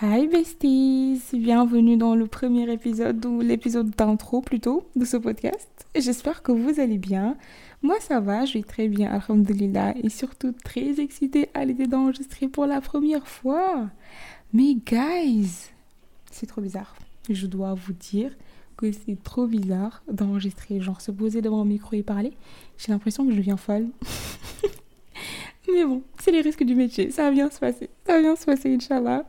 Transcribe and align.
Hi 0.00 0.28
besties, 0.28 1.20
bienvenue 1.32 1.96
dans 1.96 2.14
le 2.14 2.28
premier 2.28 2.72
épisode 2.72 3.26
ou 3.26 3.40
l'épisode 3.40 3.90
d'intro 3.90 4.40
plutôt 4.40 4.86
de 4.94 5.04
ce 5.04 5.16
podcast. 5.16 5.68
J'espère 5.96 6.44
que 6.44 6.52
vous 6.52 6.78
allez 6.78 6.98
bien. 6.98 7.36
Moi 7.82 7.96
ça 7.98 8.20
va, 8.20 8.44
je 8.44 8.58
vais 8.58 8.62
très 8.62 8.86
bien, 8.86 9.10
alhamdulillah, 9.10 9.94
et 10.00 10.08
surtout 10.08 10.52
très 10.52 11.00
excitée 11.00 11.48
à 11.52 11.64
l'idée 11.64 11.88
d'enregistrer 11.88 12.46
pour 12.46 12.66
la 12.66 12.80
première 12.80 13.26
fois. 13.26 13.90
Mais 14.52 14.74
guys, 14.74 15.70
c'est 16.30 16.46
trop 16.46 16.60
bizarre. 16.60 16.94
Je 17.28 17.48
dois 17.48 17.74
vous 17.74 17.92
dire 17.92 18.30
que 18.76 18.92
c'est 18.92 19.20
trop 19.24 19.48
bizarre 19.48 20.04
d'enregistrer, 20.08 20.80
genre 20.80 21.00
se 21.00 21.10
poser 21.10 21.42
devant 21.42 21.62
un 21.62 21.64
micro 21.64 21.96
et 21.96 22.04
parler. 22.04 22.34
J'ai 22.76 22.92
l'impression 22.92 23.26
que 23.26 23.32
je 23.32 23.36
deviens 23.36 23.56
folle. 23.56 23.88
Mais 25.72 25.84
bon, 25.84 26.02
c'est 26.20 26.30
les 26.30 26.42
risques 26.42 26.62
du 26.62 26.76
métier, 26.76 27.10
ça 27.10 27.24
va 27.24 27.32
bien 27.32 27.50
se 27.50 27.58
passer, 27.58 27.90
ça 28.06 28.12
va 28.12 28.20
bien 28.20 28.36
se 28.36 28.44
passer, 28.44 28.72
Inch'Allah. 28.72 29.24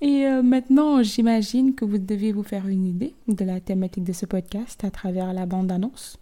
Et 0.00 0.26
euh, 0.26 0.42
maintenant, 0.42 1.02
j'imagine 1.02 1.74
que 1.74 1.84
vous 1.84 1.98
devez 1.98 2.32
vous 2.32 2.44
faire 2.44 2.68
une 2.68 2.86
idée 2.86 3.14
de 3.26 3.44
la 3.44 3.60
thématique 3.60 4.04
de 4.04 4.12
ce 4.12 4.26
podcast 4.26 4.84
à 4.84 4.90
travers 4.90 5.32
la 5.32 5.46
bande-annonce 5.46 6.18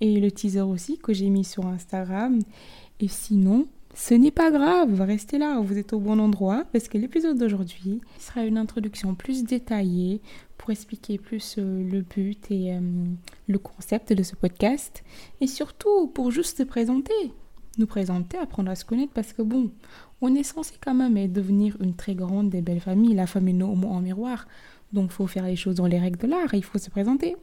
et 0.00 0.20
le 0.20 0.30
teaser 0.30 0.60
aussi 0.60 0.98
que 0.98 1.14
j'ai 1.14 1.30
mis 1.30 1.44
sur 1.44 1.66
Instagram. 1.66 2.40
Et 3.00 3.08
sinon, 3.08 3.66
ce 3.94 4.12
n'est 4.12 4.30
pas 4.30 4.50
grave, 4.50 5.00
restez 5.00 5.38
là, 5.38 5.58
vous 5.60 5.78
êtes 5.78 5.94
au 5.94 5.98
bon 5.98 6.20
endroit 6.20 6.64
parce 6.70 6.86
que 6.86 6.98
l'épisode 6.98 7.38
d'aujourd'hui 7.38 8.02
sera 8.18 8.44
une 8.44 8.58
introduction 8.58 9.14
plus 9.14 9.44
détaillée 9.44 10.20
pour 10.58 10.70
expliquer 10.70 11.16
plus 11.16 11.56
euh, 11.56 11.82
le 11.90 12.02
but 12.02 12.50
et 12.50 12.74
euh, 12.74 12.80
le 13.48 13.58
concept 13.58 14.12
de 14.12 14.22
ce 14.22 14.36
podcast 14.36 15.02
et 15.40 15.46
surtout 15.46 16.08
pour 16.08 16.30
juste 16.30 16.58
se 16.58 16.62
présenter, 16.62 17.32
nous 17.78 17.86
présenter, 17.86 18.36
apprendre 18.36 18.70
à 18.70 18.74
se 18.74 18.84
connaître 18.84 19.14
parce 19.14 19.32
que 19.32 19.40
bon, 19.40 19.70
on 20.20 20.34
est 20.34 20.42
censé 20.42 20.74
quand 20.82 20.94
même 20.94 21.30
devenir 21.30 21.76
une 21.80 21.94
très 21.94 22.14
grande 22.14 22.54
et 22.54 22.62
belle 22.62 22.80
famille, 22.80 23.14
la 23.14 23.26
famille 23.26 23.54
Nomo 23.54 23.88
en 23.88 24.00
miroir. 24.00 24.46
Donc, 24.92 25.10
faut 25.10 25.26
faire 25.26 25.44
les 25.44 25.56
choses 25.56 25.76
dans 25.76 25.86
les 25.86 25.98
règles 25.98 26.18
de 26.18 26.26
l'art, 26.26 26.54
il 26.54 26.64
faut 26.64 26.78
se 26.78 26.90
présenter. 26.90 27.36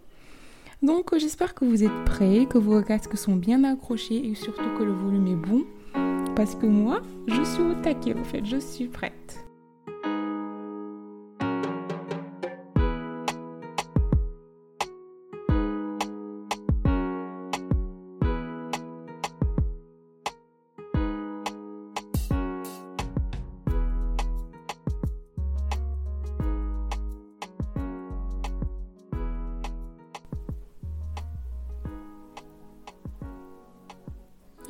Donc, 0.82 1.18
j'espère 1.18 1.54
que 1.54 1.66
vous 1.66 1.84
êtes 1.84 2.06
prêts, 2.06 2.46
que 2.50 2.58
vos 2.58 2.82
casques 2.82 3.18
sont 3.18 3.36
bien 3.36 3.64
accrochés 3.64 4.28
et 4.28 4.36
surtout 4.36 4.70
que 4.78 4.84
le 4.84 4.92
volume 4.92 5.28
est 5.28 5.48
bon. 5.48 5.64
Parce 6.36 6.56
que 6.56 6.66
moi, 6.66 7.02
je 7.28 7.44
suis 7.44 7.62
au 7.62 7.74
taquet, 7.76 8.16
en 8.16 8.24
fait, 8.24 8.44
je 8.46 8.58
suis 8.58 8.88
prête. 8.88 9.43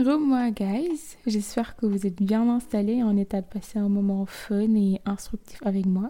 Re-moi 0.03 0.51
guys, 0.51 1.15
j'espère 1.25 1.77
que 1.77 1.85
vous 1.85 2.05
êtes 2.05 2.21
bien 2.21 2.49
installés 2.49 3.01
en 3.03 3.15
état 3.15 3.39
de 3.39 3.45
passer 3.45 3.79
un 3.79 3.87
moment 3.87 4.25
fun 4.25 4.75
et 4.75 4.99
instructif 5.05 5.59
avec 5.63 5.85
moi. 5.85 6.09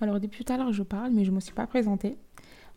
Alors 0.00 0.20
depuis 0.20 0.44
tout 0.44 0.52
à 0.52 0.56
l'heure 0.56 0.72
je 0.72 0.84
parle 0.84 1.10
mais 1.10 1.24
je 1.24 1.30
ne 1.30 1.34
me 1.34 1.40
suis 1.40 1.52
pas 1.52 1.66
présentée. 1.66 2.16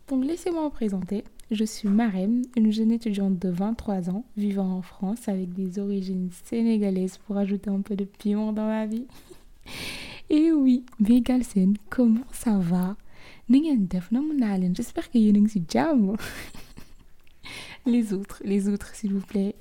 Donc 0.08 0.24
laissez-moi 0.24 0.64
me 0.64 0.70
présenter. 0.70 1.22
Je 1.52 1.62
suis 1.62 1.88
Marem, 1.88 2.42
une 2.56 2.72
jeune 2.72 2.90
étudiante 2.90 3.38
de 3.38 3.48
23 3.48 4.10
ans 4.10 4.24
vivant 4.36 4.72
en 4.72 4.82
France 4.82 5.28
avec 5.28 5.52
des 5.52 5.78
origines 5.78 6.30
sénégalaises 6.46 7.18
pour 7.18 7.36
ajouter 7.36 7.70
un 7.70 7.82
peu 7.82 7.94
de 7.94 8.04
piment 8.04 8.52
dans 8.52 8.66
ma 8.66 8.86
vie. 8.86 9.06
Et 10.30 10.50
oui, 10.50 10.84
Megalsen, 10.98 11.76
comment 11.90 12.26
ça 12.32 12.58
va? 12.58 12.96
J'espère 13.48 15.12
que 15.12 15.18
vous 15.94 16.16
Les 17.86 18.12
autres, 18.12 18.42
les 18.44 18.68
autres 18.68 18.94
s'il 18.96 19.12
vous 19.12 19.24
plaît. 19.24 19.54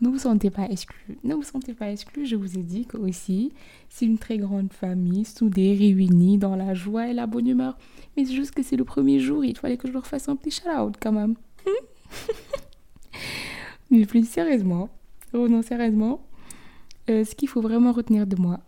Ne 0.00 0.08
vous 0.08 0.18
sentez 0.18 0.50
pas 0.50 0.68
exclus. 0.68 1.18
Ne 1.24 1.34
vous 1.34 1.42
sentez 1.42 1.72
pas 1.72 1.90
exclus. 1.90 2.26
Je 2.26 2.36
vous 2.36 2.58
ai 2.58 2.62
dit 2.62 2.84
que 2.84 2.98
aussi, 2.98 3.52
c'est 3.88 4.04
une 4.04 4.18
très 4.18 4.36
grande 4.36 4.72
famille, 4.72 5.24
soudée, 5.24 5.74
réunie 5.74 6.36
dans 6.38 6.54
la 6.54 6.74
joie 6.74 7.08
et 7.08 7.14
la 7.14 7.26
bonne 7.26 7.46
humeur. 7.46 7.78
Mais 8.16 8.24
c'est 8.24 8.34
juste 8.34 8.54
que 8.54 8.62
c'est 8.62 8.76
le 8.76 8.84
premier 8.84 9.20
jour. 9.20 9.44
Il 9.44 9.56
fallait 9.56 9.78
que 9.78 9.88
je 9.88 9.92
leur 9.92 10.06
fasse 10.06 10.28
un 10.28 10.36
petit 10.36 10.50
shout-out 10.50 10.96
quand 11.00 11.12
même. 11.12 11.34
Mais 13.90 14.04
plus 14.04 14.28
sérieusement, 14.28 14.90
oh 15.32 15.48
non, 15.48 15.62
sérieusement, 15.62 16.26
euh, 17.08 17.24
ce 17.24 17.34
qu'il 17.34 17.48
faut 17.48 17.60
vraiment 17.60 17.92
retenir 17.92 18.26
de 18.26 18.36
moi, 18.36 18.60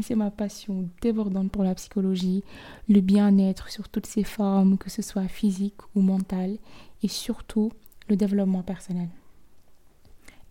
c'est 0.00 0.14
ma 0.14 0.30
passion 0.30 0.88
débordante 1.02 1.50
pour 1.50 1.62
la 1.62 1.74
psychologie, 1.74 2.42
le 2.88 3.00
bien-être 3.00 3.68
sur 3.68 3.88
toutes 3.88 4.06
ses 4.06 4.24
formes, 4.24 4.78
que 4.78 4.88
ce 4.88 5.02
soit 5.02 5.28
physique 5.28 5.76
ou 5.94 6.00
mental, 6.00 6.56
et 7.02 7.08
surtout 7.08 7.70
le 8.08 8.16
développement 8.16 8.62
personnel. 8.62 9.08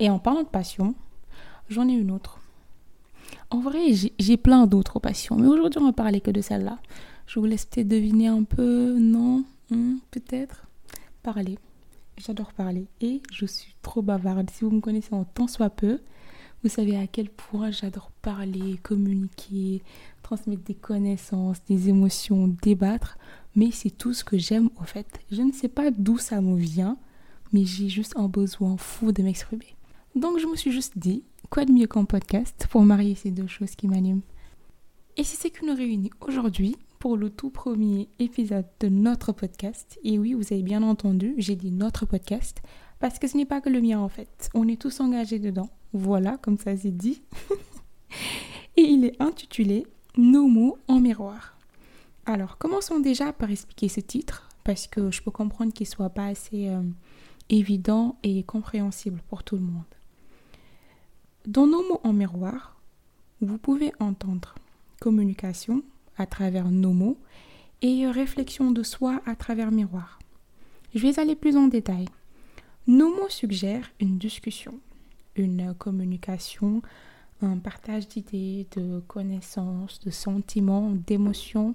Et 0.02 0.10
en 0.10 0.18
parlant 0.18 0.42
de 0.42 0.48
passion, 0.48 0.96
j'en 1.70 1.88
ai 1.88 1.92
une 1.92 2.10
autre. 2.10 2.40
En 3.52 3.60
vrai, 3.60 3.94
j'ai 4.18 4.38
plein 4.38 4.66
d'autres 4.66 5.00
passions, 5.00 5.36
mais 5.36 5.46
aujourd'hui, 5.46 5.80
on 5.80 5.86
va 5.86 5.94
parler 5.94 6.22
que 6.22 6.32
de 6.32 6.42
celle-là. 6.42 6.80
Je 7.28 7.40
vous 7.40 7.46
laisse 7.46 7.66
peut-être 7.66 7.88
deviner 7.88 8.26
un 8.26 8.44
peu, 8.44 8.98
non, 8.98 9.44
hmm, 9.70 9.98
peut-être. 10.10 10.66
Parler. 11.22 11.60
J'adore 12.18 12.52
parler 12.52 12.88
et 13.00 13.22
je 13.32 13.46
suis 13.46 13.76
trop 13.84 14.02
bavarde. 14.02 14.50
Si 14.50 14.66
vous 14.66 14.72
me 14.72 14.82
connaissez 14.82 15.14
en 15.14 15.24
tant 15.24 15.48
soit 15.48 15.70
peu, 15.70 16.00
vous 16.64 16.70
savez 16.70 16.98
à 16.98 17.06
quel 17.06 17.30
point 17.30 17.70
j'adore 17.70 18.10
parler, 18.24 18.80
communiquer, 18.82 19.84
transmettre 20.24 20.64
des 20.64 20.74
connaissances, 20.74 21.64
des 21.66 21.90
émotions, 21.90 22.48
débattre. 22.64 23.20
Mais 23.56 23.70
c'est 23.70 23.92
tout 23.92 24.16
ce 24.16 24.24
que 24.24 24.40
j'aime 24.40 24.72
au 24.82 24.84
fait. 24.84 25.20
Je 25.32 25.44
ne 25.44 25.52
sais 25.52 25.70
pas 25.70 25.92
d'où 25.92 26.18
ça 26.18 26.42
me 26.42 26.58
vient, 26.58 26.98
mais 27.54 27.66
j'ai 27.66 27.88
juste 27.88 28.18
un 28.18 28.28
besoin 28.28 28.78
fou 28.78 29.12
de 29.12 29.22
m'exprimer. 29.22 29.76
Donc 30.16 30.40
je 30.40 30.48
me 30.48 30.58
suis 30.58 30.72
juste 30.72 30.98
dit, 30.98 31.24
quoi 31.50 31.64
de 31.64 31.72
mieux 31.72 31.88
qu'un 31.88 32.04
podcast 32.04 32.68
pour 32.70 32.84
marier 32.84 33.16
ces 33.16 33.32
deux 33.32 33.48
choses 33.48 33.76
qui 33.76 33.88
m'animent? 33.88 34.22
Et 35.16 35.24
c'est 35.24 35.50
que 35.50 35.66
nous 35.66 35.76
réunit 35.76 36.12
aujourd'hui 36.20 36.76
pour 37.00 37.16
le 37.16 37.30
tout 37.30 37.50
premier 37.50 38.10
épisode 38.20 38.66
de 38.82 38.90
notre 38.90 39.32
podcast. 39.32 39.98
Et 40.04 40.20
oui, 40.20 40.34
vous 40.34 40.52
avez 40.52 40.64
bien 40.64 40.84
entendu, 40.84 41.34
j'ai 41.38 41.56
dit 41.56 41.72
notre 41.72 42.06
podcast 42.06 42.62
parce 43.00 43.20
que 43.20 43.28
ce 43.28 43.38
n'est 43.38 43.46
pas 43.46 43.62
que 43.62 43.70
le 43.70 43.82
mien 43.82 44.00
en 44.00 44.10
fait. 44.10 44.50
On 44.54 44.68
est 44.68 44.80
tous 44.80 45.00
engagés 45.00 45.40
dedans. 45.40 45.70
Voilà, 45.94 46.38
comme 46.38 46.58
ça 46.58 46.76
c'est 46.76 46.96
dit. 46.96 47.22
Et 48.78 48.84
il 48.84 49.06
est 49.06 49.22
intitulé 49.22 49.88
Nos 50.18 50.48
mots 50.48 50.78
en 50.88 51.00
miroir. 51.00 51.58
Alors, 52.26 52.58
commençons 52.58 53.00
déjà 53.00 53.32
par 53.34 53.50
expliquer 53.50 53.88
ce 53.88 54.02
titre 54.02 54.50
parce 54.64 54.88
que 54.88 55.10
je 55.10 55.22
peux 55.22 55.32
comprendre 55.32 55.74
qu'il 55.74 55.88
soit 55.88 56.10
pas 56.10 56.28
assez 56.28 56.68
euh, 56.68 56.82
évident 57.50 58.18
et 58.24 58.44
compréhensible 58.44 59.22
pour 59.30 59.44
tout 59.44 59.56
le 59.56 59.64
monde. 59.64 59.84
Dans 61.48 61.66
nos 61.66 61.82
mots 61.88 62.02
en 62.04 62.14
miroir, 62.14 62.80
vous 63.42 63.58
pouvez 63.58 63.92
entendre 64.00 64.54
communication 65.00 65.82
à 66.16 66.28
travers 66.28 66.70
nos 66.70 66.94
mots 66.94 67.18
et 67.82 68.06
réflexion 68.06 68.70
de 68.70 68.84
soi 68.84 69.24
à 69.26 69.36
travers 69.36 69.72
miroir. 69.72 70.20
Je 70.94 71.00
vais 71.00 71.20
aller 71.20 71.36
plus 71.36 71.58
en 71.58 71.68
détail. 71.68 72.06
Nos 72.86 73.10
mots 73.10 73.30
suggèrent 73.30 73.90
une 74.00 74.20
discussion, 74.20 74.80
une 75.36 75.74
communication, 75.74 76.84
un 77.42 77.58
partage 77.58 78.08
d'idées, 78.08 78.68
de 78.76 79.00
connaissances, 79.08 80.00
de 80.02 80.12
sentiments, 80.12 80.92
d'émotions, 80.92 81.74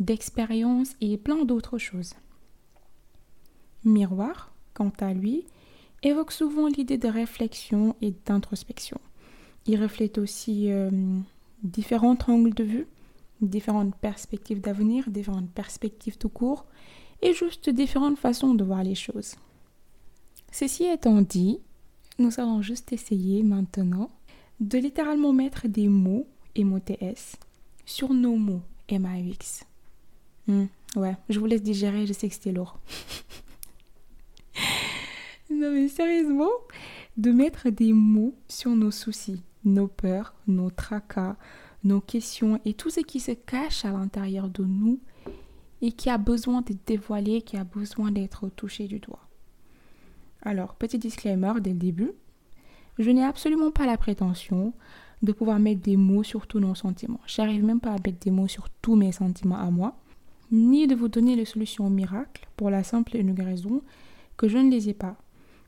d'expériences 0.00 0.96
et 1.00 1.16
plein 1.16 1.44
d'autres 1.44 1.78
choses. 1.78 2.14
Miroir, 3.84 4.52
quant 4.74 4.92
à 4.98 5.14
lui, 5.14 5.44
évoque 6.06 6.32
souvent 6.32 6.68
l'idée 6.68 6.98
de 6.98 7.08
réflexion 7.08 7.96
et 8.00 8.12
d'introspection. 8.24 9.00
Il 9.66 9.82
reflète 9.82 10.18
aussi 10.18 10.70
euh, 10.70 10.90
différents 11.62 12.16
angles 12.28 12.54
de 12.54 12.64
vue, 12.64 12.86
différentes 13.40 13.94
perspectives 13.96 14.60
d'avenir, 14.60 15.10
différentes 15.10 15.50
perspectives 15.50 16.18
tout 16.18 16.28
court, 16.28 16.66
et 17.22 17.32
juste 17.32 17.70
différentes 17.70 18.18
façons 18.18 18.54
de 18.54 18.64
voir 18.64 18.84
les 18.84 18.94
choses. 18.94 19.34
Ceci 20.52 20.84
étant 20.84 21.20
dit, 21.22 21.58
nous 22.18 22.38
allons 22.38 22.62
juste 22.62 22.92
essayer 22.92 23.42
maintenant 23.42 24.10
de 24.60 24.78
littéralement 24.78 25.32
mettre 25.32 25.68
des 25.68 25.88
mots, 25.88 26.26
MOTS, 26.56 27.36
sur 27.84 28.14
nos 28.14 28.36
mots. 28.36 28.62
Hmm, 30.46 30.66
ouais, 30.94 31.16
je 31.28 31.40
vous 31.40 31.46
laisse 31.46 31.62
digérer, 31.62 32.06
je 32.06 32.12
sais 32.12 32.28
que 32.28 32.34
c'était 32.34 32.52
lourd. 32.52 32.78
Mais 35.72 35.88
sérieusement, 35.88 36.50
de 37.16 37.30
mettre 37.30 37.70
des 37.70 37.92
mots 37.92 38.34
sur 38.48 38.70
nos 38.70 38.90
soucis, 38.90 39.42
nos 39.64 39.88
peurs, 39.88 40.34
nos 40.46 40.70
tracas, 40.70 41.36
nos 41.84 42.00
questions 42.00 42.60
et 42.64 42.74
tout 42.74 42.90
ce 42.90 43.00
qui 43.00 43.20
se 43.20 43.32
cache 43.32 43.84
à 43.84 43.92
l'intérieur 43.92 44.48
de 44.48 44.64
nous 44.64 45.00
et 45.82 45.92
qui 45.92 46.10
a 46.10 46.18
besoin 46.18 46.62
d'être 46.62 46.86
dévoilé, 46.86 47.42
qui 47.42 47.56
a 47.56 47.64
besoin 47.64 48.10
d'être 48.10 48.48
touché 48.48 48.86
du 48.86 48.98
doigt. 48.98 49.28
Alors, 50.42 50.74
petit 50.74 50.98
disclaimer 50.98 51.54
dès 51.60 51.70
le 51.70 51.78
début, 51.78 52.12
je 52.98 53.10
n'ai 53.10 53.24
absolument 53.24 53.70
pas 53.70 53.86
la 53.86 53.98
prétention 53.98 54.72
de 55.22 55.32
pouvoir 55.32 55.58
mettre 55.58 55.82
des 55.82 55.96
mots 55.96 56.22
sur 56.22 56.46
tous 56.46 56.60
nos 56.60 56.74
sentiments. 56.74 57.20
J'arrive 57.26 57.64
même 57.64 57.80
pas 57.80 57.90
à 57.90 57.98
mettre 58.04 58.18
des 58.20 58.30
mots 58.30 58.48
sur 58.48 58.68
tous 58.82 58.96
mes 58.96 59.12
sentiments 59.12 59.58
à 59.58 59.70
moi, 59.70 59.96
ni 60.50 60.86
de 60.86 60.94
vous 60.94 61.08
donner 61.08 61.36
les 61.36 61.44
solutions 61.44 61.90
miracles 61.90 62.46
pour 62.56 62.70
la 62.70 62.84
simple 62.84 63.16
et 63.16 63.20
unique 63.20 63.42
raison 63.42 63.82
que 64.36 64.48
je 64.48 64.58
ne 64.58 64.70
les 64.70 64.88
ai 64.88 64.94
pas. 64.94 65.16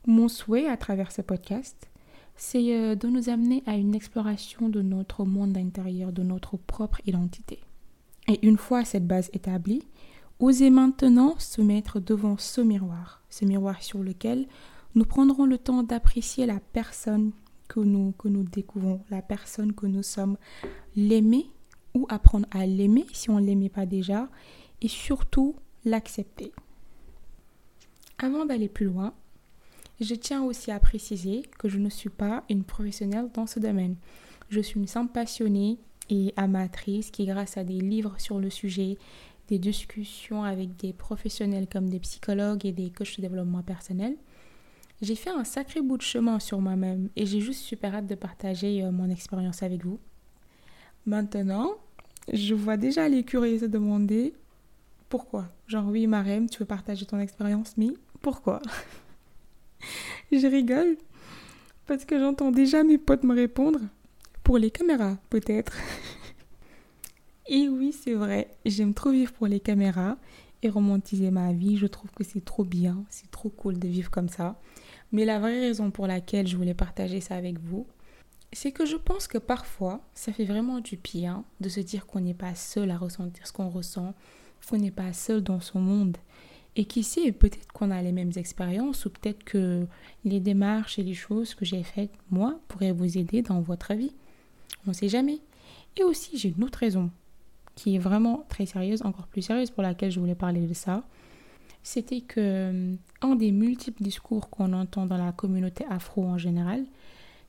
Mon 0.07 0.27
souhait 0.27 0.67
à 0.67 0.77
travers 0.77 1.11
ce 1.11 1.21
podcast, 1.21 1.89
c'est 2.35 2.73
euh, 2.73 2.95
de 2.95 3.07
nous 3.07 3.29
amener 3.29 3.63
à 3.65 3.75
une 3.75 3.93
exploration 3.93 4.69
de 4.69 4.81
notre 4.81 5.25
monde 5.25 5.57
intérieur, 5.57 6.13
de 6.13 6.23
notre 6.23 6.57
propre 6.57 7.01
identité. 7.05 7.59
Et 8.27 8.45
une 8.47 8.57
fois 8.57 8.85
cette 8.85 9.07
base 9.07 9.29
établie, 9.33 9.83
osez 10.39 10.69
maintenant 10.69 11.35
se 11.37 11.61
mettre 11.61 11.99
devant 11.99 12.37
ce 12.37 12.61
miroir, 12.61 13.21
ce 13.29 13.43
miroir 13.43 13.83
sur 13.83 13.99
lequel 13.99 14.47
nous 14.95 15.05
prendrons 15.05 15.45
le 15.45 15.57
temps 15.57 15.83
d'apprécier 15.83 16.45
la 16.45 16.59
personne 16.59 17.31
que 17.67 17.81
nous, 17.81 18.13
que 18.17 18.27
nous 18.27 18.43
découvrons, 18.43 19.01
la 19.09 19.21
personne 19.21 19.73
que 19.73 19.85
nous 19.85 20.03
sommes, 20.03 20.37
l'aimer 20.95 21.49
ou 21.93 22.05
apprendre 22.09 22.47
à 22.51 22.65
l'aimer 22.65 23.05
si 23.11 23.29
on 23.29 23.39
ne 23.39 23.45
l'aimait 23.45 23.69
pas 23.69 23.85
déjà, 23.85 24.29
et 24.81 24.87
surtout 24.87 25.55
l'accepter. 25.85 26.51
Avant 28.17 28.45
d'aller 28.45 28.69
plus 28.69 28.85
loin, 28.85 29.13
je 29.99 30.15
tiens 30.15 30.43
aussi 30.43 30.71
à 30.71 30.79
préciser 30.79 31.43
que 31.57 31.67
je 31.69 31.77
ne 31.77 31.89
suis 31.89 32.09
pas 32.09 32.43
une 32.49 32.63
professionnelle 32.63 33.29
dans 33.33 33.47
ce 33.47 33.59
domaine. 33.59 33.95
Je 34.49 34.59
suis 34.59 34.79
une 34.79 34.87
simple 34.87 35.11
passionnée 35.11 35.77
et 36.09 36.33
amatrice 36.37 37.11
qui, 37.11 37.25
grâce 37.25 37.57
à 37.57 37.63
des 37.63 37.79
livres 37.79 38.15
sur 38.17 38.39
le 38.39 38.49
sujet, 38.49 38.97
des 39.47 39.59
discussions 39.59 40.43
avec 40.43 40.75
des 40.77 40.93
professionnels 40.93 41.67
comme 41.71 41.89
des 41.89 41.99
psychologues 41.99 42.65
et 42.65 42.71
des 42.71 42.89
coachs 42.91 43.17
de 43.17 43.21
développement 43.21 43.63
personnel, 43.63 44.15
j'ai 45.01 45.15
fait 45.15 45.29
un 45.29 45.43
sacré 45.43 45.81
bout 45.81 45.97
de 45.97 46.01
chemin 46.01 46.39
sur 46.39 46.59
moi-même 46.59 47.09
et 47.15 47.25
j'ai 47.25 47.39
juste 47.39 47.61
super 47.61 47.95
hâte 47.95 48.07
de 48.07 48.15
partager 48.15 48.83
euh, 48.83 48.91
mon 48.91 49.09
expérience 49.09 49.63
avec 49.63 49.85
vous. 49.85 49.99
Maintenant, 51.05 51.71
je 52.31 52.53
vois 52.53 52.77
déjà 52.77 53.07
les 53.07 53.23
curieux 53.23 53.59
se 53.59 53.65
demander 53.65 54.33
pourquoi. 55.07 55.49
Genre, 55.67 55.87
oui, 55.87 56.05
Marem, 56.05 56.49
tu 56.49 56.59
veux 56.59 56.65
partager 56.65 57.05
ton 57.05 57.19
expérience, 57.19 57.75
mais 57.77 57.89
pourquoi? 58.21 58.61
Je 60.31 60.47
rigole 60.47 60.97
parce 61.87 62.05
que 62.05 62.19
j'entends 62.19 62.51
déjà 62.51 62.83
mes 62.83 62.97
potes 62.97 63.23
me 63.23 63.33
répondre 63.33 63.79
pour 64.43 64.57
les 64.57 64.69
caméras, 64.69 65.17
peut-être. 65.29 65.73
et 67.47 67.67
oui, 67.67 67.91
c'est 67.91 68.13
vrai, 68.13 68.49
j'aime 68.65 68.93
trop 68.93 69.11
vivre 69.11 69.33
pour 69.33 69.47
les 69.47 69.59
caméras 69.59 70.17
et 70.61 70.69
romantiser 70.69 71.31
ma 71.31 71.51
vie. 71.51 71.77
Je 71.77 71.87
trouve 71.87 72.11
que 72.11 72.23
c'est 72.23 72.45
trop 72.45 72.63
bien, 72.63 73.03
c'est 73.09 73.31
trop 73.31 73.49
cool 73.49 73.79
de 73.79 73.87
vivre 73.87 74.11
comme 74.11 74.29
ça. 74.29 74.59
Mais 75.11 75.25
la 75.25 75.39
vraie 75.39 75.59
raison 75.59 75.89
pour 75.89 76.05
laquelle 76.05 76.47
je 76.47 76.57
voulais 76.57 76.75
partager 76.75 77.21
ça 77.21 77.35
avec 77.35 77.59
vous, 77.59 77.87
c'est 78.53 78.71
que 78.71 78.85
je 78.85 78.95
pense 78.95 79.27
que 79.27 79.37
parfois, 79.37 80.01
ça 80.13 80.31
fait 80.31 80.45
vraiment 80.45 80.79
du 80.79 80.97
bien 80.97 81.43
de 81.59 81.69
se 81.69 81.79
dire 81.79 82.05
qu'on 82.05 82.19
n'est 82.19 82.33
pas 82.33 82.55
seul 82.55 82.91
à 82.91 82.97
ressentir 82.97 83.47
ce 83.47 83.53
qu'on 83.53 83.69
ressent, 83.69 84.13
qu'on 84.67 84.77
n'est 84.77 84.91
pas 84.91 85.13
seul 85.13 85.41
dans 85.41 85.59
son 85.59 85.79
monde. 85.79 86.17
Et 86.75 86.85
qui 86.85 87.03
sait, 87.03 87.31
peut-être 87.31 87.71
qu'on 87.73 87.91
a 87.91 88.01
les 88.01 88.11
mêmes 88.11 88.31
expériences 88.35 89.05
ou 89.05 89.09
peut-être 89.09 89.43
que 89.43 89.85
les 90.23 90.39
démarches 90.39 90.99
et 90.99 91.03
les 91.03 91.13
choses 91.13 91.53
que 91.55 91.65
j'ai 91.65 91.83
faites, 91.83 92.11
moi, 92.29 92.59
pourraient 92.67 92.91
vous 92.91 93.17
aider 93.17 93.41
dans 93.41 93.59
votre 93.59 93.93
vie. 93.93 94.13
On 94.85 94.91
ne 94.91 94.95
sait 94.95 95.09
jamais. 95.09 95.39
Et 95.97 96.03
aussi, 96.03 96.37
j'ai 96.37 96.53
une 96.55 96.63
autre 96.63 96.79
raison 96.79 97.09
qui 97.75 97.95
est 97.95 97.99
vraiment 97.99 98.45
très 98.49 98.65
sérieuse, 98.65 99.01
encore 99.03 99.27
plus 99.27 99.41
sérieuse 99.41 99.71
pour 99.71 99.83
laquelle 99.83 100.11
je 100.11 100.19
voulais 100.19 100.35
parler 100.35 100.67
de 100.67 100.73
ça 100.73 101.03
c'était 101.83 102.21
que 102.21 102.39
euh, 102.39 102.95
un 103.21 103.35
des 103.35 103.51
multiples 103.51 104.03
discours 104.03 104.49
qu'on 104.49 104.73
entend 104.73 105.05
dans 105.05 105.17
la 105.17 105.31
communauté 105.31 105.85
afro 105.89 106.25
en 106.25 106.37
général, 106.37 106.85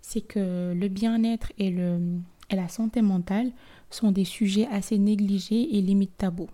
c'est 0.01 0.21
que 0.21 0.73
le 0.75 0.89
bien-être 0.89 1.53
et, 1.59 1.69
et 1.69 2.57
la 2.57 2.69
santé 2.69 3.03
mentale 3.03 3.53
sont 3.91 4.13
des 4.13 4.25
sujets 4.25 4.67
assez 4.69 4.99
négligés 4.99 5.77
et 5.77 5.83
limite 5.83 6.17
tabous. 6.17 6.49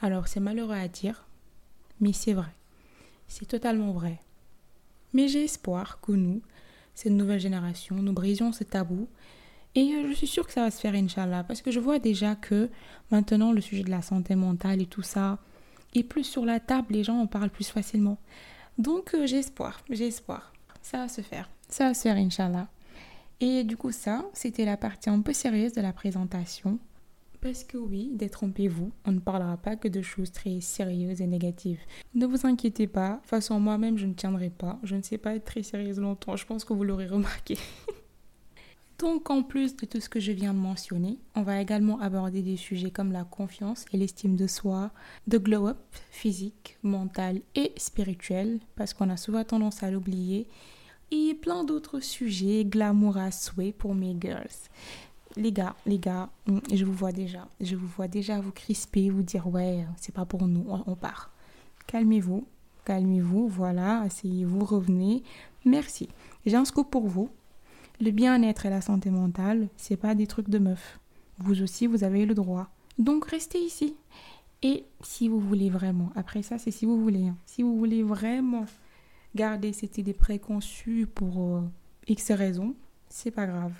Alors 0.00 0.28
c'est 0.28 0.40
malheureux 0.40 0.74
à 0.74 0.88
dire, 0.88 1.26
mais 2.00 2.12
c'est 2.12 2.32
vrai. 2.32 2.54
C'est 3.28 3.46
totalement 3.46 3.92
vrai. 3.92 4.20
Mais 5.12 5.28
j'ai 5.28 5.44
espoir 5.44 6.00
que 6.00 6.12
nous, 6.12 6.42
cette 6.94 7.12
nouvelle 7.12 7.40
génération, 7.40 7.96
nous 7.96 8.12
brisions 8.12 8.52
ce 8.52 8.64
tabou. 8.64 9.08
Et 9.74 9.90
je 10.08 10.12
suis 10.12 10.26
sûre 10.26 10.46
que 10.46 10.52
ça 10.52 10.62
va 10.62 10.70
se 10.70 10.80
faire, 10.80 10.94
Inch'Allah, 10.94 11.42
parce 11.42 11.60
que 11.60 11.70
je 11.70 11.80
vois 11.80 11.98
déjà 11.98 12.36
que 12.36 12.70
maintenant 13.10 13.52
le 13.52 13.60
sujet 13.60 13.82
de 13.82 13.90
la 13.90 14.02
santé 14.02 14.36
mentale 14.36 14.80
et 14.80 14.86
tout 14.86 15.02
ça, 15.02 15.38
et 15.94 16.04
plus 16.04 16.24
sur 16.24 16.44
la 16.44 16.60
table, 16.60 16.94
les 16.94 17.04
gens 17.04 17.18
en 17.18 17.26
parlent 17.26 17.50
plus 17.50 17.68
facilement. 17.68 18.18
Donc 18.78 19.14
euh, 19.14 19.26
j'ai 19.26 19.38
espoir, 19.38 19.80
j'ai 19.90 20.08
espoir. 20.08 20.52
Ça 20.82 20.98
va 20.98 21.08
se 21.08 21.22
faire, 21.22 21.48
ça 21.68 21.88
va 21.88 21.94
se 21.94 22.02
faire, 22.02 22.16
Inch'Allah. 22.16 22.68
Et 23.40 23.64
du 23.64 23.76
coup, 23.76 23.90
ça, 23.90 24.24
c'était 24.32 24.64
la 24.64 24.76
partie 24.76 25.10
un 25.10 25.20
peu 25.20 25.32
sérieuse 25.32 25.72
de 25.72 25.80
la 25.80 25.92
présentation. 25.92 26.78
Parce 27.44 27.62
que 27.62 27.76
oui, 27.76 28.08
détrompez-vous, 28.14 28.90
on 29.04 29.12
ne 29.12 29.18
parlera 29.18 29.58
pas 29.58 29.76
que 29.76 29.86
de 29.86 30.00
choses 30.00 30.32
très 30.32 30.62
sérieuses 30.62 31.20
et 31.20 31.26
négatives. 31.26 31.78
Ne 32.14 32.24
vous 32.24 32.46
inquiétez 32.46 32.86
pas, 32.86 33.20
façon, 33.22 33.60
moi-même, 33.60 33.98
je 33.98 34.06
ne 34.06 34.14
tiendrai 34.14 34.48
pas. 34.48 34.78
Je 34.82 34.96
ne 34.96 35.02
sais 35.02 35.18
pas 35.18 35.34
être 35.34 35.44
très 35.44 35.62
sérieuse 35.62 36.00
longtemps, 36.00 36.36
je 36.36 36.46
pense 36.46 36.64
que 36.64 36.72
vous 36.72 36.84
l'aurez 36.84 37.06
remarqué. 37.06 37.58
Donc, 38.98 39.28
en 39.28 39.42
plus 39.42 39.76
de 39.76 39.84
tout 39.84 40.00
ce 40.00 40.08
que 40.08 40.20
je 40.20 40.32
viens 40.32 40.54
de 40.54 40.58
mentionner, 40.58 41.18
on 41.34 41.42
va 41.42 41.60
également 41.60 42.00
aborder 42.00 42.40
des 42.40 42.56
sujets 42.56 42.90
comme 42.90 43.12
la 43.12 43.24
confiance 43.24 43.84
et 43.92 43.98
l'estime 43.98 44.36
de 44.36 44.46
soi, 44.46 44.90
de 45.26 45.36
glow-up 45.36 45.76
physique, 46.10 46.78
mental 46.82 47.42
et 47.56 47.72
spirituel, 47.76 48.58
parce 48.74 48.94
qu'on 48.94 49.10
a 49.10 49.18
souvent 49.18 49.44
tendance 49.44 49.82
à 49.82 49.90
l'oublier, 49.90 50.48
et 51.10 51.34
plein 51.34 51.62
d'autres 51.62 52.00
sujets 52.00 52.64
glamour 52.64 53.18
à 53.18 53.30
souhait 53.30 53.72
pour 53.72 53.94
mes 53.94 54.16
girls. 54.18 54.48
Les 55.36 55.50
gars, 55.50 55.74
les 55.84 55.98
gars, 55.98 56.30
mm, 56.46 56.58
je 56.72 56.84
vous 56.84 56.92
vois 56.92 57.12
déjà, 57.12 57.48
je 57.60 57.74
vous 57.74 57.88
vois 57.88 58.08
déjà 58.08 58.40
vous 58.40 58.52
crisper, 58.52 59.10
vous 59.10 59.22
dire 59.22 59.48
ouais, 59.48 59.84
c'est 59.96 60.14
pas 60.14 60.24
pour 60.24 60.46
nous, 60.46 60.64
on 60.86 60.94
part. 60.94 61.32
Calmez-vous, 61.86 62.46
calmez-vous, 62.84 63.48
voilà, 63.48 64.00
asseyez-vous, 64.02 64.64
revenez. 64.64 65.22
Merci. 65.64 66.08
J'ai 66.46 66.56
un 66.56 66.64
scoop 66.64 66.90
pour 66.90 67.08
vous. 67.08 67.30
Le 68.00 68.10
bien-être 68.10 68.66
et 68.66 68.70
la 68.70 68.80
santé 68.80 69.10
mentale, 69.10 69.68
c'est 69.76 69.96
pas 69.96 70.14
des 70.14 70.26
trucs 70.26 70.50
de 70.50 70.58
meuf. 70.58 70.98
Vous 71.38 71.62
aussi, 71.62 71.86
vous 71.86 72.04
avez 72.04 72.26
le 72.26 72.34
droit. 72.34 72.68
Donc 72.98 73.26
restez 73.26 73.58
ici. 73.58 73.96
Et 74.62 74.84
si 75.02 75.28
vous 75.28 75.40
voulez 75.40 75.68
vraiment, 75.68 76.10
après 76.14 76.42
ça, 76.42 76.58
c'est 76.58 76.70
si 76.70 76.86
vous 76.86 77.00
voulez, 77.00 77.26
hein, 77.28 77.36
si 77.44 77.62
vous 77.62 77.76
voulez 77.76 78.02
vraiment 78.02 78.64
garder 79.34 79.72
cette 79.72 79.98
idée 79.98 80.14
préconçue 80.14 81.06
pour 81.06 81.56
euh, 81.56 81.60
X 82.08 82.30
raisons, 82.30 82.74
c'est 83.08 83.30
pas 83.30 83.46
grave. 83.46 83.72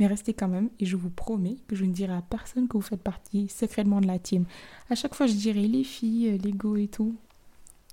Mais 0.00 0.06
restez 0.06 0.32
quand 0.32 0.48
même 0.48 0.70
et 0.80 0.86
je 0.86 0.96
vous 0.96 1.10
promets 1.10 1.58
que 1.68 1.76
je 1.76 1.84
ne 1.84 1.92
dirai 1.92 2.14
à 2.14 2.22
personne 2.22 2.66
que 2.66 2.78
vous 2.78 2.82
faites 2.82 3.02
partie 3.02 3.48
secrètement 3.48 4.00
de 4.00 4.06
la 4.06 4.18
team. 4.18 4.46
À 4.88 4.94
chaque 4.94 5.14
fois, 5.14 5.26
je 5.26 5.34
dirai 5.34 5.68
les 5.68 5.84
filles, 5.84 6.30
euh, 6.30 6.38
les 6.38 6.52
go 6.52 6.74
et 6.76 6.88
tout. 6.88 7.14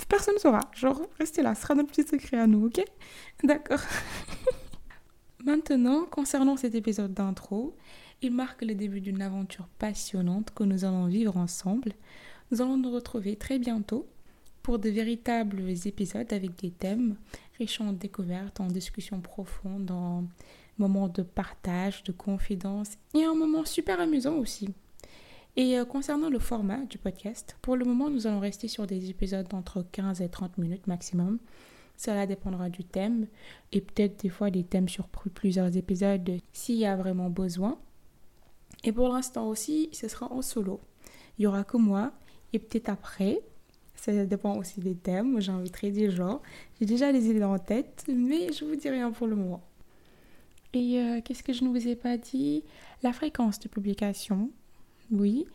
Personne 0.07 0.35
ne 0.35 0.39
saura. 0.39 0.61
Genre, 0.73 1.01
restez 1.19 1.41
là, 1.41 1.53
ce 1.53 1.63
sera 1.63 1.75
notre 1.75 1.89
petit 1.89 2.07
secret 2.07 2.37
à 2.37 2.47
nous, 2.47 2.67
ok? 2.67 2.81
D'accord. 3.43 3.81
Maintenant, 5.43 6.05
concernant 6.05 6.55
cet 6.55 6.75
épisode 6.75 7.13
d'intro, 7.13 7.75
il 8.21 8.31
marque 8.31 8.61
le 8.61 8.73
début 8.73 9.01
d'une 9.01 9.21
aventure 9.21 9.67
passionnante 9.77 10.51
que 10.55 10.63
nous 10.63 10.85
allons 10.85 11.07
vivre 11.07 11.35
ensemble. 11.35 11.91
Nous 12.51 12.61
allons 12.61 12.77
nous 12.77 12.91
retrouver 12.91 13.35
très 13.35 13.59
bientôt 13.59 14.07
pour 14.63 14.79
de 14.79 14.89
véritables 14.89 15.61
épisodes 15.85 16.31
avec 16.31 16.55
des 16.55 16.71
thèmes 16.71 17.17
riches 17.57 17.81
en 17.81 17.91
découvertes, 17.91 18.61
en 18.61 18.67
discussions 18.67 19.19
profondes, 19.19 19.91
en 19.91 20.23
moments 20.77 21.07
de 21.07 21.21
partage, 21.23 22.03
de 22.03 22.11
confidence 22.11 22.93
et 23.13 23.23
un 23.23 23.35
moment 23.35 23.65
super 23.65 23.99
amusant 23.99 24.35
aussi. 24.35 24.69
Et 25.55 25.77
euh, 25.79 25.85
concernant 25.85 26.29
le 26.29 26.37
format 26.37 26.85
du 26.85 26.99
podcast, 26.99 27.57
pour 27.61 27.75
le 27.75 27.83
moment, 27.83 28.11
nous 28.11 28.27
allons 28.27 28.39
rester 28.39 28.67
sur 28.67 28.85
des 28.85 29.09
épisodes 29.09 29.47
d'entre 29.47 29.83
15 29.91 30.21
et 30.21 30.29
30 30.29 30.59
minutes 30.59 30.85
maximum. 30.85 31.39
Cela 31.97 32.27
dépendra 32.27 32.69
du 32.69 32.83
thème 32.83 33.25
et 33.71 33.81
peut-être 33.81 34.21
des 34.21 34.29
fois 34.29 34.51
des 34.51 34.63
thèmes 34.63 34.87
sur 34.87 35.07
plusieurs 35.07 35.75
épisodes 35.75 36.29
s'il 36.53 36.75
y 36.75 36.85
a 36.85 36.95
vraiment 36.95 37.31
besoin. 37.31 37.79
Et 38.83 38.91
pour 38.91 39.09
l'instant 39.09 39.47
aussi, 39.47 39.89
ce 39.93 40.07
sera 40.07 40.31
en 40.31 40.43
solo. 40.43 40.79
Il 41.39 41.43
y 41.43 41.47
aura 41.47 41.63
que 41.63 41.77
moi 41.77 42.11
et 42.53 42.59
peut-être 42.59 42.89
après. 42.89 43.41
Ça 43.95 44.25
dépend 44.27 44.55
aussi 44.57 44.79
des 44.79 44.95
thèmes. 44.95 45.39
J'inviterai 45.41 45.89
des 45.89 46.11
gens. 46.11 46.41
J'ai 46.79 46.85
déjà 46.85 47.11
les 47.11 47.27
idées 47.27 47.43
en 47.43 47.57
tête, 47.57 48.05
mais 48.07 48.53
je 48.53 48.63
vous 48.63 48.75
dis 48.75 48.89
rien 48.89 49.11
pour 49.11 49.25
le 49.25 49.35
moment. 49.35 49.63
Et 50.77 50.99
euh, 50.99 51.21
qu'est-ce 51.23 51.41
que 51.41 51.53
je 51.53 51.63
ne 51.63 51.69
vous 51.69 51.87
ai 51.87 51.95
pas 51.95 52.17
dit? 52.17 52.63
La 53.01 53.11
fréquence 53.11 53.59
de 53.59 53.67
publication, 53.67 54.51
oui. 55.09 55.47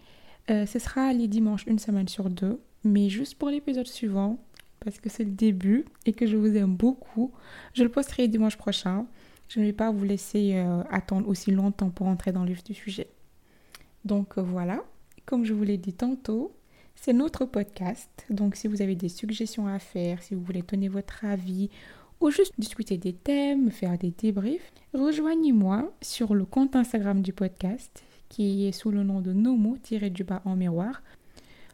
Euh, 0.50 0.66
ce 0.66 0.80
sera 0.80 1.12
les 1.12 1.28
dimanches, 1.28 1.64
une 1.66 1.78
semaine 1.78 2.08
sur 2.08 2.28
deux. 2.28 2.60
Mais 2.82 3.08
juste 3.08 3.36
pour 3.36 3.48
l'épisode 3.48 3.86
suivant, 3.86 4.38
parce 4.80 4.98
que 4.98 5.08
c'est 5.08 5.22
le 5.22 5.30
début 5.30 5.84
et 6.06 6.12
que 6.12 6.26
je 6.26 6.36
vous 6.36 6.56
aime 6.56 6.74
beaucoup. 6.74 7.30
Je 7.72 7.84
le 7.84 7.88
posterai 7.88 8.26
dimanche 8.26 8.56
prochain. 8.56 9.06
Je 9.48 9.60
ne 9.60 9.66
vais 9.66 9.72
pas 9.72 9.92
vous 9.92 10.04
laisser 10.04 10.54
euh, 10.54 10.82
attendre 10.90 11.28
aussi 11.28 11.52
longtemps 11.52 11.90
pour 11.90 12.08
entrer 12.08 12.32
dans 12.32 12.44
le 12.44 12.56
sujet. 12.72 13.06
Donc 14.04 14.38
voilà, 14.38 14.82
comme 15.24 15.44
je 15.44 15.54
vous 15.54 15.62
l'ai 15.62 15.78
dit 15.78 15.92
tantôt, 15.92 16.52
c'est 16.96 17.12
notre 17.12 17.44
podcast. 17.44 18.26
Donc 18.28 18.56
si 18.56 18.66
vous 18.66 18.82
avez 18.82 18.96
des 18.96 19.08
suggestions 19.08 19.68
à 19.68 19.78
faire, 19.78 20.20
si 20.20 20.34
vous 20.34 20.42
voulez 20.42 20.62
donner 20.62 20.88
votre 20.88 21.24
avis 21.24 21.70
juste 22.30 22.54
discuter 22.58 22.98
des 22.98 23.12
thèmes, 23.12 23.70
faire 23.70 23.98
des 23.98 24.10
débriefs, 24.10 24.72
rejoignez-moi 24.94 25.92
sur 26.00 26.34
le 26.34 26.44
compte 26.44 26.76
Instagram 26.76 27.22
du 27.22 27.32
podcast 27.32 28.02
qui 28.28 28.66
est 28.66 28.72
sous 28.72 28.90
le 28.90 29.02
nom 29.02 29.20
de 29.20 29.32
Nomo-du-bas 29.32 30.40
en 30.44 30.56
miroir. 30.56 31.02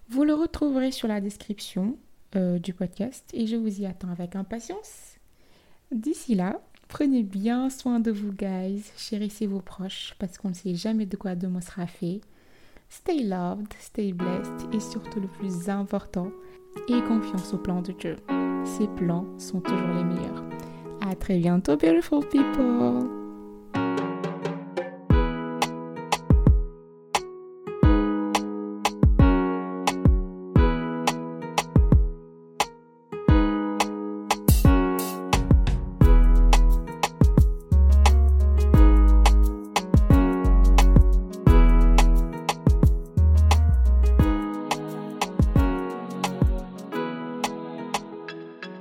Vous 0.08 0.24
le 0.24 0.34
retrouverez 0.34 0.90
sur 0.90 1.06
la 1.06 1.20
description 1.20 1.96
euh, 2.34 2.58
du 2.58 2.72
podcast 2.72 3.30
et 3.32 3.46
je 3.46 3.56
vous 3.56 3.80
y 3.80 3.86
attends 3.86 4.10
avec 4.10 4.34
impatience. 4.34 5.18
D'ici 5.92 6.34
là, 6.34 6.60
prenez 6.88 7.22
bien 7.22 7.70
soin 7.70 8.00
de 8.00 8.10
vous, 8.10 8.32
guys. 8.32 8.82
Chérissez 8.96 9.46
vos 9.46 9.60
proches 9.60 10.14
parce 10.18 10.36
qu'on 10.36 10.48
ne 10.48 10.54
sait 10.54 10.74
jamais 10.74 11.06
de 11.06 11.16
quoi 11.16 11.34
demain 11.36 11.60
sera 11.60 11.86
fait. 11.86 12.20
Stay 12.88 13.22
loved, 13.22 13.72
stay 13.78 14.12
blessed 14.12 14.74
et 14.74 14.80
surtout 14.80 15.20
le 15.20 15.28
plus 15.28 15.68
important, 15.68 16.30
ayez 16.88 17.02
confiance 17.02 17.52
au 17.52 17.58
plan 17.58 17.82
de 17.82 17.92
Dieu. 17.92 18.16
Ses 18.76 18.86
plans 18.86 19.26
sont 19.38 19.60
toujours 19.60 19.88
les 19.88 20.04
meilleurs. 20.04 20.44
À 21.00 21.14
très 21.14 21.38
bientôt, 21.38 21.76
beautiful 21.76 22.24
people! 22.28 23.17